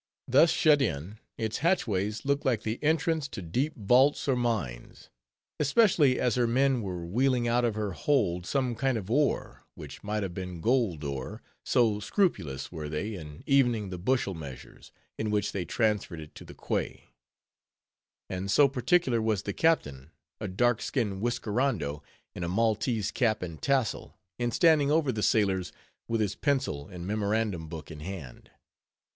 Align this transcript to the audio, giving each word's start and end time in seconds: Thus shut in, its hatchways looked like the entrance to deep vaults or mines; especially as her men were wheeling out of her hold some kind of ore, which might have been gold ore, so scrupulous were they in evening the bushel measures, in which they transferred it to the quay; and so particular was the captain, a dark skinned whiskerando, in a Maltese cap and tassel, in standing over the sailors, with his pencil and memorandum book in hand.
Thus 0.27 0.49
shut 0.49 0.81
in, 0.81 1.19
its 1.37 1.59
hatchways 1.59 2.25
looked 2.25 2.43
like 2.43 2.63
the 2.63 2.83
entrance 2.83 3.27
to 3.27 3.41
deep 3.43 3.77
vaults 3.77 4.27
or 4.27 4.35
mines; 4.35 5.11
especially 5.59 6.19
as 6.19 6.33
her 6.37 6.47
men 6.47 6.81
were 6.81 7.05
wheeling 7.05 7.47
out 7.47 7.63
of 7.63 7.75
her 7.75 7.91
hold 7.91 8.47
some 8.47 8.73
kind 8.73 8.97
of 8.97 9.11
ore, 9.11 9.61
which 9.75 10.03
might 10.03 10.23
have 10.23 10.33
been 10.33 10.59
gold 10.59 11.03
ore, 11.03 11.43
so 11.63 11.99
scrupulous 11.99 12.71
were 12.71 12.89
they 12.89 13.13
in 13.13 13.43
evening 13.45 13.91
the 13.91 13.99
bushel 13.99 14.33
measures, 14.33 14.91
in 15.19 15.29
which 15.29 15.51
they 15.51 15.65
transferred 15.65 16.19
it 16.19 16.33
to 16.33 16.43
the 16.45 16.55
quay; 16.55 17.13
and 18.27 18.49
so 18.49 18.67
particular 18.67 19.21
was 19.21 19.43
the 19.43 19.53
captain, 19.53 20.09
a 20.39 20.47
dark 20.47 20.81
skinned 20.81 21.21
whiskerando, 21.21 22.01
in 22.33 22.43
a 22.43 22.49
Maltese 22.49 23.11
cap 23.11 23.43
and 23.43 23.61
tassel, 23.61 24.17
in 24.39 24.49
standing 24.49 24.89
over 24.89 25.11
the 25.11 25.21
sailors, 25.21 25.71
with 26.07 26.21
his 26.21 26.33
pencil 26.33 26.87
and 26.87 27.05
memorandum 27.05 27.67
book 27.67 27.91
in 27.91 27.99
hand. 27.99 28.49